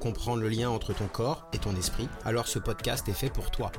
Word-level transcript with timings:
comprendre 0.00 0.42
le 0.42 0.48
lien 0.48 0.70
entre 0.70 0.92
ton 0.92 1.06
corps 1.06 1.48
et 1.52 1.58
ton 1.58 1.74
esprit, 1.76 2.08
alors 2.24 2.46
ce 2.48 2.58
podcast 2.58 3.08
est 3.08 3.12
fait 3.12 3.30
pour 3.30 3.50
toi. 3.50 3.72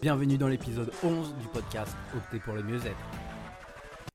Bienvenue 0.00 0.38
dans 0.38 0.48
l'épisode 0.48 0.92
11 1.02 1.34
du 1.36 1.48
podcast 1.48 1.96
Opter 2.14 2.38
pour 2.38 2.54
le 2.54 2.62
mieux-être. 2.62 2.96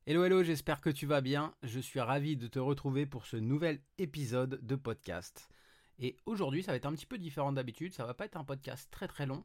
Hello 0.07 0.23
hello, 0.23 0.41
j'espère 0.41 0.81
que 0.81 0.89
tu 0.89 1.05
vas 1.05 1.21
bien. 1.21 1.53
Je 1.63 1.79
suis 1.79 1.99
ravi 1.99 2.37
de 2.37 2.47
te 2.47 2.59
retrouver 2.59 3.05
pour 3.05 3.25
ce 3.25 3.37
nouvel 3.37 3.81
épisode 3.97 4.59
de 4.61 4.75
podcast. 4.75 5.49
Et 5.99 6.17
aujourd'hui, 6.25 6.63
ça 6.63 6.71
va 6.71 6.77
être 6.77 6.85
un 6.85 6.93
petit 6.93 7.05
peu 7.05 7.17
différent 7.17 7.51
d'habitude. 7.51 7.93
Ça 7.93 8.05
va 8.05 8.13
pas 8.13 8.25
être 8.25 8.37
un 8.37 8.43
podcast 8.43 8.89
très 8.89 9.07
très 9.07 9.25
long. 9.25 9.43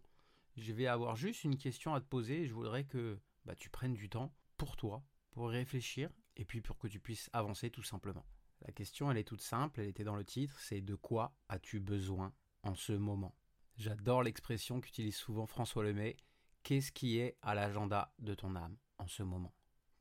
Je 0.56 0.72
vais 0.72 0.86
avoir 0.86 1.16
juste 1.16 1.44
une 1.44 1.58
question 1.58 1.94
à 1.94 2.00
te 2.00 2.06
poser 2.06 2.42
et 2.42 2.46
je 2.46 2.54
voudrais 2.54 2.84
que 2.84 3.18
bah, 3.44 3.54
tu 3.54 3.68
prennes 3.68 3.94
du 3.94 4.08
temps 4.08 4.32
pour 4.56 4.76
toi, 4.76 5.02
pour 5.36 5.50
réfléchir 5.50 6.08
et 6.36 6.46
puis 6.46 6.62
pour 6.62 6.78
que 6.78 6.88
tu 6.88 6.98
puisses 6.98 7.28
avancer 7.34 7.68
tout 7.68 7.82
simplement. 7.82 8.24
La 8.62 8.72
question, 8.72 9.10
elle 9.10 9.18
est 9.18 9.28
toute 9.28 9.42
simple, 9.42 9.82
elle 9.82 9.88
était 9.88 10.02
dans 10.02 10.16
le 10.16 10.24
titre, 10.24 10.58
c'est 10.60 10.80
de 10.80 10.94
quoi 10.94 11.36
as-tu 11.50 11.78
besoin 11.78 12.32
en 12.62 12.74
ce 12.74 12.94
moment? 12.94 13.36
J'adore 13.76 14.22
l'expression 14.22 14.80
qu'utilise 14.80 15.14
souvent 15.14 15.44
François 15.44 15.84
Lemay, 15.84 16.16
qu'est-ce 16.62 16.90
qui 16.90 17.18
est 17.18 17.36
à 17.42 17.54
l'agenda 17.54 18.14
de 18.18 18.32
ton 18.32 18.56
âme 18.56 18.78
en 18.96 19.06
ce 19.08 19.22
moment? 19.22 19.52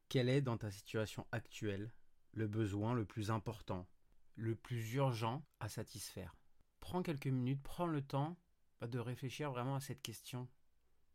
Quel 0.08 0.30
est 0.30 0.39
dans 0.39 0.58
ta 0.58 0.72
situation 0.72 1.28
actuelle 1.33 1.91
le 2.31 2.47
besoin 2.47 2.94
le 2.94 3.03
plus 3.03 3.30
important, 3.30 3.89
le 4.36 4.56
plus 4.56 4.94
urgent 4.94 5.44
à 5.59 5.67
satisfaire? 5.67 6.38
Prends 6.80 7.03
quelques 7.03 7.28
minutes, 7.28 7.61
prends 7.61 7.88
le 7.88 8.02
temps 8.02 8.38
bah, 8.80 8.88
de 8.88 9.00
réfléchir 9.00 9.52
vraiment 9.52 9.75
à 9.75 9.81
cette 9.81 10.02
question. 10.02 10.47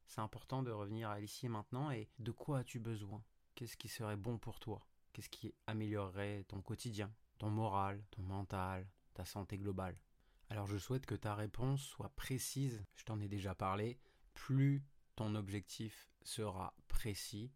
C'est 0.04 0.20
important 0.20 0.62
de 0.62 0.70
revenir 0.70 1.08
à 1.08 1.18
l'ici 1.18 1.46
et 1.46 1.48
maintenant 1.48 1.91
et 1.91 2.10
de 2.18 2.32
quoi 2.32 2.58
as-tu 2.58 2.80
besoin? 2.80 3.24
Qu'est-ce 3.61 3.77
qui 3.77 3.89
serait 3.89 4.16
bon 4.16 4.39
pour 4.39 4.58
toi? 4.58 4.80
Qu'est-ce 5.12 5.28
qui 5.28 5.53
améliorerait 5.66 6.44
ton 6.48 6.62
quotidien, 6.62 7.12
ton 7.36 7.50
moral, 7.50 8.03
ton 8.11 8.22
mental, 8.22 8.89
ta 9.12 9.27
santé 9.27 9.58
globale? 9.58 10.00
Alors 10.48 10.66
je 10.66 10.78
souhaite 10.78 11.05
que 11.05 11.14
ta 11.14 11.34
réponse 11.34 11.83
soit 11.83 12.08
précise, 12.16 12.83
je 12.97 13.05
t'en 13.05 13.20
ai 13.20 13.28
déjà 13.28 13.55
parlé, 13.55 14.00
plus 14.33 14.83
ton 15.14 15.34
objectif 15.34 16.11
sera 16.22 16.75
précis, 16.88 17.53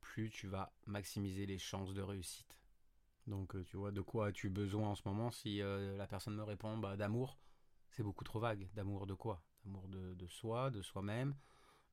plus 0.00 0.30
tu 0.30 0.46
vas 0.46 0.72
maximiser 0.86 1.44
les 1.44 1.58
chances 1.58 1.92
de 1.92 2.00
réussite. 2.00 2.58
Donc 3.26 3.54
euh, 3.54 3.62
tu 3.62 3.76
vois, 3.76 3.92
de 3.92 4.00
quoi 4.00 4.28
as-tu 4.28 4.48
besoin 4.48 4.88
en 4.88 4.94
ce 4.94 5.02
moment 5.04 5.30
si 5.30 5.60
euh, 5.60 5.98
la 5.98 6.06
personne 6.06 6.34
me 6.34 6.44
répond 6.44 6.78
bah, 6.78 6.96
d'amour? 6.96 7.38
C'est 7.90 8.02
beaucoup 8.02 8.24
trop 8.24 8.40
vague. 8.40 8.70
D'amour 8.72 9.06
de 9.06 9.12
quoi? 9.12 9.44
D'amour 9.66 9.86
de, 9.88 10.26
soi, 10.28 10.70
de 10.70 10.80
soi-même, 10.80 11.36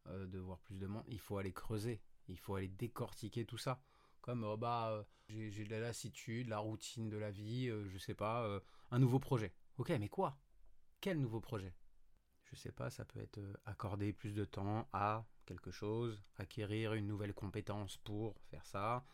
euh, 0.07 0.27
de 0.27 0.39
voir 0.39 0.59
plus 0.59 0.77
de 0.77 0.87
monde. 0.87 1.03
Il 1.09 1.19
faut 1.19 1.37
aller 1.37 1.51
creuser, 1.51 2.01
il 2.29 2.37
faut 2.39 2.55
aller 2.55 2.69
décortiquer 2.69 3.45
tout 3.45 3.57
ça. 3.57 3.81
Comme 4.21 4.55
bah 4.57 5.05
j'ai 5.27 5.63
de 5.63 5.69
la 5.69 5.79
lassitude, 5.79 6.47
la 6.47 6.59
routine 6.59 7.09
de 7.09 7.17
la 7.17 7.31
vie, 7.31 7.67
je 7.67 7.97
sais 7.97 8.15
pas, 8.15 8.61
un 8.91 8.99
nouveau 8.99 9.19
projet. 9.19 9.53
Ok, 9.77 9.89
mais 9.99 10.09
quoi? 10.09 10.37
Quel 11.01 11.19
nouveau 11.19 11.39
projet? 11.39 11.73
Je 12.51 12.55
sais 12.55 12.71
pas, 12.71 12.89
ça 12.89 13.05
peut 13.05 13.19
être 13.19 13.37
euh, 13.37 13.53
accorder 13.65 14.11
plus 14.11 14.33
de 14.33 14.43
temps 14.43 14.89
à 14.91 15.25
quelque 15.45 15.71
chose, 15.71 16.23
acquérir 16.37 16.93
une 16.93 17.07
nouvelle 17.07 17.33
compétence 17.33 17.97
pour 17.97 18.41
faire 18.49 18.65
ça. 18.65 19.05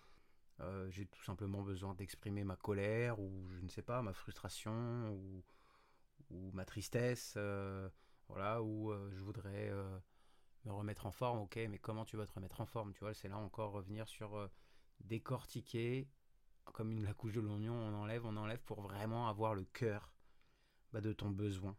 Euh, 0.61 0.89
j'ai 0.89 1.05
tout 1.05 1.21
simplement 1.23 1.61
besoin 1.61 1.93
d'exprimer 1.95 2.45
ma 2.45 2.55
colère 2.55 3.19
ou 3.19 3.49
je 3.49 3.59
ne 3.59 3.67
sais 3.67 3.81
pas, 3.81 4.01
ma 4.01 4.13
frustration 4.13 5.11
ou, 5.11 5.43
ma 6.53 6.65
tristesse. 6.65 7.33
Euh, 7.37 7.89
voilà, 8.27 8.63
ou 8.63 8.91
je 9.11 9.21
voudrais 9.21 9.71
me 10.65 10.73
remettre 10.73 11.05
en 11.05 11.11
forme. 11.11 11.39
Ok, 11.39 11.57
mais 11.69 11.79
comment 11.79 12.05
tu 12.05 12.17
vas 12.17 12.25
te 12.25 12.33
remettre 12.33 12.61
en 12.61 12.65
forme 12.65 12.93
Tu 12.93 12.99
vois, 13.01 13.13
c'est 13.13 13.27
là 13.27 13.37
encore 13.37 13.71
revenir 13.71 14.07
sur 14.07 14.49
décortiquer 15.01 16.07
comme 16.73 16.91
une, 16.91 17.03
la 17.03 17.13
couche 17.13 17.33
de 17.33 17.41
l'oignon, 17.41 17.73
on 17.73 17.93
enlève, 17.93 18.25
on 18.25 18.35
enlève 18.37 18.61
pour 18.63 18.81
vraiment 18.81 19.27
avoir 19.29 19.53
le 19.53 19.65
cœur 19.65 20.11
bah, 20.91 21.01
de 21.01 21.13
ton 21.13 21.29
besoin. 21.29 21.77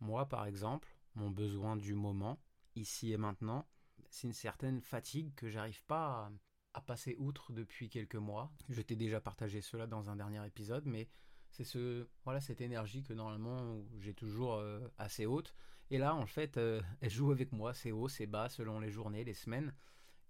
Moi, 0.00 0.28
par 0.28 0.46
exemple, 0.46 0.88
mon 1.14 1.30
besoin 1.30 1.76
du 1.76 1.94
moment, 1.94 2.40
ici 2.76 3.12
et 3.12 3.16
maintenant, 3.16 3.66
c'est 4.10 4.26
une 4.26 4.32
certaine 4.32 4.80
fatigue 4.80 5.34
que 5.34 5.48
j'arrive 5.48 5.84
pas 5.84 6.30
à, 6.74 6.80
passer 6.80 7.16
outre 7.18 7.52
depuis 7.52 7.88
quelques 7.88 8.14
mois. 8.14 8.52
Je 8.68 8.80
t'ai 8.82 8.94
déjà 8.94 9.20
partagé 9.20 9.60
cela 9.60 9.88
dans 9.88 10.10
un 10.10 10.16
dernier 10.16 10.46
épisode, 10.46 10.86
mais 10.86 11.08
c'est 11.50 11.64
ce 11.64 12.06
voilà 12.22 12.40
cette 12.40 12.60
énergie 12.60 13.02
que 13.02 13.12
normalement 13.12 13.82
j'ai 13.98 14.14
toujours 14.14 14.54
euh, 14.54 14.86
assez 14.96 15.26
haute. 15.26 15.54
Et 15.90 15.98
là, 15.98 16.14
en 16.14 16.26
fait, 16.26 16.56
euh, 16.56 16.82
elle 17.00 17.10
joue 17.10 17.32
avec 17.32 17.52
moi, 17.52 17.72
c'est 17.72 17.92
haut, 17.92 18.08
c'est 18.08 18.26
bas 18.26 18.48
selon 18.48 18.80
les 18.80 18.90
journées, 18.90 19.24
les 19.24 19.34
semaines, 19.34 19.74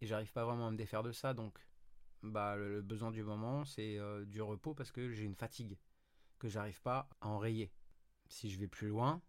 et 0.01 0.07
j'arrive 0.07 0.33
pas 0.33 0.45
vraiment 0.45 0.69
à 0.69 0.71
me 0.71 0.77
défaire 0.77 1.03
de 1.03 1.13
ça. 1.13 1.35
Donc, 1.35 1.59
bah 2.23 2.57
le, 2.57 2.81
besoin 2.83 3.11
du 3.11 3.23
moment, 3.23 3.65
c'est 3.65 3.99
euh, 3.99 4.25
du 4.25 4.41
repos 4.41 4.75
parce 4.75 4.93
que 4.93 5.11
j'ai 5.11 5.25
une 5.25 5.35
fatigue 5.35 5.79
que 6.39 6.49
j'arrive 6.49 6.81
pas 6.83 7.09
à 7.21 7.29
enrayer. 7.29 7.73
Si 8.29 8.51
je 8.51 8.59
vais 8.59 8.69
plus 8.69 8.89
loin, 8.89 9.23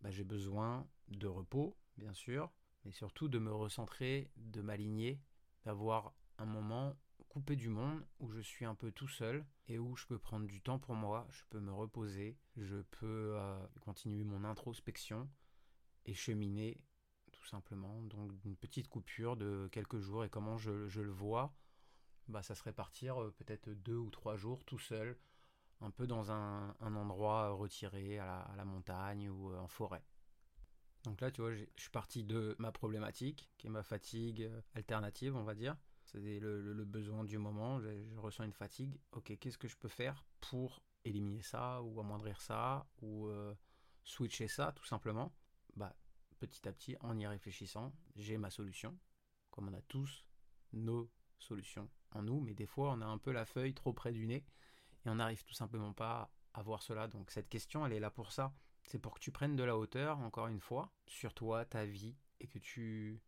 bah, 0.00 0.10
j'ai 0.10 0.24
besoin 0.24 0.86
de 1.08 1.26
repos, 1.26 1.76
bien 1.96 2.12
sûr, 2.12 2.50
mais 2.84 2.92
surtout 2.92 3.28
de 3.28 3.38
me 3.38 3.52
recentrer, 3.52 4.30
de 4.36 4.60
m'aligner, 4.60 5.20
d'avoir 5.64 6.14
un 6.38 6.46
moment 6.46 6.96
coupé 7.28 7.54
du 7.56 7.68
monde 7.68 8.04
où 8.18 8.30
je 8.30 8.40
suis 8.40 8.64
un 8.64 8.74
peu 8.74 8.90
tout 8.90 9.08
seul 9.08 9.46
et 9.68 9.78
où 9.78 9.96
je 9.96 10.06
peux 10.06 10.18
prendre 10.18 10.46
du 10.46 10.60
temps 10.60 10.78
pour 10.78 10.94
moi, 10.94 11.26
je 11.30 11.42
peux 11.48 11.60
me 11.60 11.72
reposer, 11.72 12.36
je 12.56 12.82
peux 12.90 13.34
euh, 13.36 13.66
continuer 13.80 14.24
mon 14.24 14.44
introspection 14.44 15.28
et 16.06 16.14
cheminer 16.14 16.80
tout 17.32 17.44
simplement. 17.46 18.02
Donc 18.02 18.32
une 18.44 18.56
petite 18.56 18.88
coupure 18.88 19.36
de 19.36 19.68
quelques 19.72 20.00
jours 20.00 20.24
et 20.24 20.30
comment 20.30 20.58
je, 20.58 20.70
le 20.70 21.10
vois, 21.10 21.54
bah, 22.28 22.42
ça 22.42 22.54
serait 22.54 22.72
partir 22.72 23.22
euh, 23.22 23.30
peut-être 23.30 23.70
deux 23.70 23.96
ou 23.96 24.10
trois 24.10 24.36
jours 24.36 24.64
tout 24.64 24.78
seul 24.78 25.16
un 25.80 25.90
peu 25.90 26.06
dans 26.06 26.30
un, 26.30 26.74
endroit 26.80 27.50
retiré, 27.50 28.18
à 28.18 28.52
la, 28.56 28.64
montagne 28.64 29.28
ou 29.28 29.50
euh, 29.50 29.58
en 29.58 29.68
forêt. 29.68 30.04
Donc 31.04 31.20
là, 31.20 31.30
tu 31.30 31.40
vois, 31.40 31.54
je 31.54 31.64
suis 31.76 31.90
parti 31.90 32.24
de 32.24 32.54
ma 32.58 32.72
problématique, 32.72 33.50
qui 33.56 33.66
est 33.66 33.70
ma 33.70 33.82
fatigue 33.82 34.42
euh, 34.42 34.60
alternative, 34.74 35.34
on 35.36 35.44
va 35.44 35.54
dire. 35.54 35.76
C'est 36.04 36.40
le, 36.40 36.84
besoin 36.84 37.24
du 37.24 37.38
moment, 37.38 37.80
je, 37.80 37.88
ressens 38.18 38.44
une 38.44 38.52
fatigue. 38.52 38.98
Ok, 39.12 39.36
qu'est-ce 39.38 39.58
que 39.58 39.68
je 39.68 39.76
peux 39.76 39.88
faire 39.88 40.24
pour 40.40 40.82
éliminer 41.04 41.42
ça, 41.42 41.80
ou 41.82 42.00
amoindrir 42.00 42.40
ça, 42.40 42.86
ou 43.00 43.28
euh, 43.28 43.54
switcher 44.04 44.48
ça, 44.48 44.72
tout 44.72 44.84
simplement 44.84 45.32
Bah, 45.76 45.94
petit 46.38 46.66
à 46.68 46.72
petit, 46.72 46.96
en 47.00 47.18
y 47.18 47.26
réfléchissant, 47.26 47.92
j'ai 48.16 48.38
ma 48.38 48.50
solution. 48.50 48.96
Comme 49.50 49.68
on 49.68 49.74
a 49.74 49.82
tous 49.82 50.24
nos 50.72 51.10
solutions 51.38 51.88
en 52.12 52.22
nous, 52.22 52.40
mais 52.40 52.54
des 52.54 52.66
fois, 52.66 52.92
on 52.92 53.00
a 53.00 53.06
un 53.06 53.18
peu 53.18 53.32
la 53.32 53.44
feuille 53.44 53.74
trop 53.74 53.92
près 53.92 54.12
du 54.12 54.26
nez 54.26 54.44
et 55.04 55.08
on 55.08 55.16
n'arrive 55.16 55.44
tout 55.44 55.54
simplement 55.54 55.92
pas 55.92 56.30
à 56.54 56.62
voir 56.62 56.82
cela. 56.82 57.08
Donc 57.08 57.30
cette 57.30 57.48
question, 57.48 57.84
elle 57.86 57.92
est 57.92 58.00
là 58.00 58.10
pour 58.10 58.32
ça. 58.32 58.54
C'est 58.84 58.98
pour 58.98 59.14
que 59.14 59.20
tu 59.20 59.30
prennes 59.30 59.56
de 59.56 59.62
la 59.62 59.76
hauteur, 59.76 60.18
encore 60.20 60.48
une 60.48 60.60
fois, 60.60 60.92
sur 61.06 61.34
toi, 61.34 61.64
ta 61.64 61.84
vie, 61.84 62.16
et 62.40 62.48
que 62.48 62.58
tu, 62.58 63.20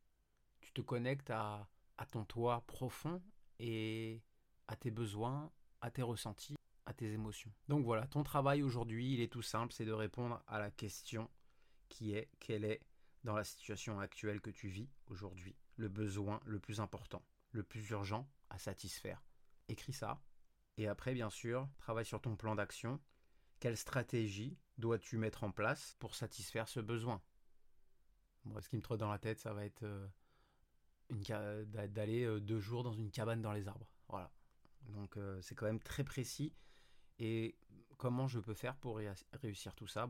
te 0.74 0.80
connectes 0.80 1.30
à, 1.30 1.68
à 1.98 2.06
ton 2.06 2.24
toi 2.24 2.64
profond 2.66 3.22
et 3.58 4.22
à 4.68 4.76
tes 4.76 4.90
besoins, 4.90 5.52
à 5.82 5.90
tes 5.90 6.02
ressentis, 6.02 6.56
à 6.86 6.94
tes 6.94 7.12
émotions. 7.12 7.52
Donc 7.68 7.84
voilà, 7.84 8.06
ton 8.06 8.22
travail 8.22 8.62
aujourd'hui, 8.62 9.12
il 9.12 9.20
est 9.20 9.30
tout 9.30 9.42
simple, 9.42 9.72
c'est 9.72 9.84
de 9.84 9.92
répondre 9.92 10.42
à 10.46 10.58
la 10.58 10.70
question 10.70 11.28
qui 11.92 12.14
est 12.14 12.30
quel 12.40 12.64
est 12.64 12.80
dans 13.22 13.36
la 13.36 13.44
situation 13.44 14.00
actuelle 14.00 14.40
que 14.40 14.50
tu 14.50 14.68
vis 14.68 14.88
aujourd'hui 15.06 15.54
le 15.76 15.88
besoin 15.88 16.40
le 16.44 16.58
plus 16.58 16.80
important, 16.80 17.22
le 17.52 17.62
plus 17.62 17.90
urgent 17.90 18.28
à 18.50 18.58
satisfaire. 18.58 19.22
Écris 19.68 19.92
ça, 19.92 20.20
et 20.78 20.88
après, 20.88 21.14
bien 21.14 21.30
sûr, 21.30 21.68
travaille 21.78 22.06
sur 22.06 22.20
ton 22.20 22.36
plan 22.36 22.54
d'action. 22.54 23.00
Quelle 23.60 23.76
stratégie 23.76 24.58
dois-tu 24.78 25.18
mettre 25.18 25.44
en 25.44 25.52
place 25.52 25.96
pour 25.98 26.14
satisfaire 26.14 26.68
ce 26.68 26.80
besoin? 26.80 27.22
Moi, 28.44 28.60
ce 28.60 28.68
qui 28.68 28.76
me 28.76 28.82
trotte 28.82 29.00
dans 29.00 29.10
la 29.10 29.18
tête, 29.18 29.38
ça 29.38 29.52
va 29.52 29.64
être 29.64 29.84
euh, 29.84 31.64
d'aller 31.66 32.24
euh, 32.24 32.40
deux 32.40 32.58
jours 32.58 32.82
dans 32.82 32.92
une 32.92 33.10
cabane 33.10 33.42
dans 33.42 33.52
les 33.52 33.68
arbres. 33.68 33.86
Voilà. 34.08 34.32
Donc, 34.88 35.16
euh, 35.16 35.40
c'est 35.42 35.54
quand 35.54 35.66
même 35.66 35.80
très 35.80 36.04
précis. 36.04 36.52
Et 37.18 37.56
comment 37.98 38.26
je 38.26 38.40
peux 38.40 38.54
faire 38.54 38.76
pour 38.76 38.98
réussir 39.34 39.74
tout 39.74 39.86
ça? 39.86 40.08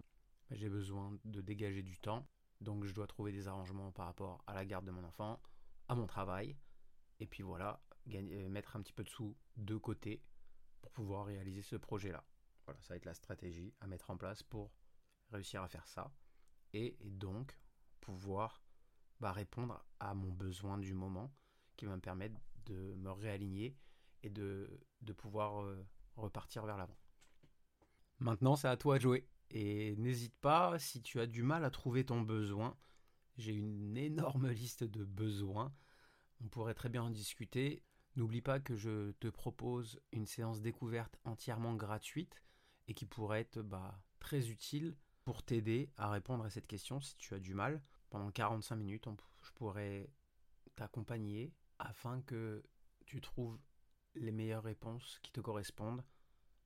J'ai 0.52 0.68
besoin 0.68 1.18
de 1.24 1.40
dégager 1.40 1.82
du 1.82 1.98
temps. 1.98 2.26
Donc, 2.60 2.84
je 2.84 2.92
dois 2.92 3.06
trouver 3.06 3.32
des 3.32 3.48
arrangements 3.48 3.90
par 3.92 4.06
rapport 4.06 4.42
à 4.46 4.54
la 4.54 4.64
garde 4.64 4.84
de 4.84 4.90
mon 4.90 5.04
enfant, 5.04 5.40
à 5.88 5.94
mon 5.94 6.06
travail. 6.06 6.56
Et 7.20 7.26
puis 7.26 7.42
voilà, 7.42 7.80
gagner, 8.06 8.48
mettre 8.48 8.76
un 8.76 8.82
petit 8.82 8.92
peu 8.92 9.04
de 9.04 9.08
sous 9.08 9.36
de 9.56 9.76
côté 9.76 10.22
pour 10.80 10.90
pouvoir 10.92 11.26
réaliser 11.26 11.62
ce 11.62 11.76
projet-là. 11.76 12.24
Voilà, 12.66 12.80
ça 12.82 12.94
va 12.94 12.96
être 12.96 13.04
la 13.04 13.14
stratégie 13.14 13.74
à 13.80 13.86
mettre 13.86 14.10
en 14.10 14.16
place 14.16 14.42
pour 14.42 14.72
réussir 15.30 15.62
à 15.62 15.68
faire 15.68 15.86
ça. 15.86 16.12
Et, 16.72 16.96
donc 17.02 17.58
pouvoir 18.00 18.64
bah, 19.20 19.30
répondre 19.30 19.84
à 20.00 20.14
mon 20.14 20.32
besoin 20.32 20.78
du 20.78 20.94
moment 20.94 21.32
qui 21.76 21.86
va 21.86 21.94
me 21.94 22.00
permettre 22.00 22.34
de 22.66 22.94
me 22.94 23.10
réaligner 23.10 23.76
et 24.22 24.30
de, 24.30 24.80
pouvoir 25.16 25.62
euh, 25.62 25.86
repartir 26.16 26.64
vers 26.64 26.76
l'avant. 26.76 26.96
Maintenant, 28.18 28.56
c'est 28.56 28.68
à 28.68 28.76
toi 28.76 28.96
de 28.96 29.02
jouer. 29.02 29.28
Et 29.52 29.94
n'hésite 29.96 30.34
pas, 30.40 30.78
si 30.78 31.02
tu 31.02 31.20
as 31.20 31.26
du 31.26 31.42
mal 31.42 31.64
à 31.64 31.70
trouver 31.70 32.04
ton 32.04 32.22
besoin, 32.22 32.76
j'ai 33.36 33.52
une 33.52 33.96
énorme 33.96 34.48
liste 34.50 34.84
de 34.84 35.04
besoins. 35.04 35.74
On 36.42 36.48
pourrait 36.48 36.74
très 36.74 36.88
bien 36.88 37.02
en 37.02 37.10
discuter. 37.10 37.82
N'oublie 38.16 38.40
pas 38.40 38.60
que 38.60 38.76
je 38.76 39.12
te 39.12 39.28
propose 39.28 40.00
une 40.12 40.26
séance 40.26 40.62
découverte 40.62 41.18
entièrement 41.24 41.74
gratuite 41.74 42.42
et 42.88 42.94
qui 42.94 43.04
pourrait 43.04 43.40
être 43.40 43.60
bah, 43.60 44.02
très 44.20 44.48
utile 44.48 44.96
pour 45.24 45.42
t'aider 45.42 45.90
à 45.96 46.10
répondre 46.10 46.44
à 46.44 46.50
cette 46.50 46.66
question 46.66 47.00
si 47.00 47.16
tu 47.16 47.34
as 47.34 47.38
du 47.38 47.54
mal. 47.54 47.82
Pendant 48.10 48.30
45 48.30 48.76
minutes, 48.76 49.08
je 49.42 49.50
pourrais 49.52 50.10
t'accompagner 50.76 51.52
afin 51.78 52.22
que 52.22 52.62
tu 53.06 53.20
trouves 53.20 53.58
les 54.14 54.32
meilleures 54.32 54.62
réponses 54.62 55.18
qui 55.22 55.32
te 55.32 55.40
correspondent 55.40 56.04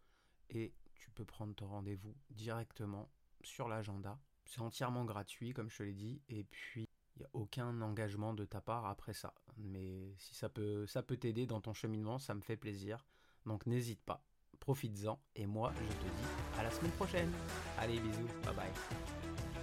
et 0.51 0.75
tu 0.95 1.11
peux 1.11 1.25
prendre 1.25 1.55
ton 1.55 1.69
rendez-vous 1.69 2.15
directement 2.31 3.11
sur 3.43 3.69
l'agenda. 3.69 4.19
C'est 4.45 4.61
entièrement 4.61 5.05
gratuit 5.05 5.53
comme 5.53 5.71
je 5.71 5.79
te 5.79 5.83
l'ai 5.83 5.95
dit 5.95 6.23
et 6.29 6.45
puis 6.45 6.89
il 7.17 7.21
n'y 7.21 7.25
a 7.25 7.31
aucun 7.33 7.81
engagement 7.81 8.35
de 8.35 8.45
ta 8.45 8.61
part 8.61 8.87
après 8.87 9.13
ça. 9.13 9.35
Mais 9.59 10.15
si 10.19 10.35
ça 10.35 10.49
peut 10.49 10.87
ça 10.87 11.03
peut 11.03 11.17
t'aider 11.17 11.47
dans 11.47 11.61
ton 11.61 11.73
cheminement, 11.73 12.19
ça 12.19 12.35
me 12.35 12.41
fait 12.41 12.57
plaisir. 12.57 13.07
Donc 13.47 13.67
n'hésite 13.67 14.01
pas, 14.03 14.23
profites-en 14.61 15.19
et 15.35 15.47
moi 15.47 15.73
je 15.77 15.93
te 15.97 16.05
dis 16.05 16.59
à 16.59 16.63
la 16.63 16.71
semaine 16.71 16.93
prochaine. 16.93 17.33
Allez 17.79 17.99
bisous, 18.01 18.29
bye 18.45 18.55
bye. 18.55 19.56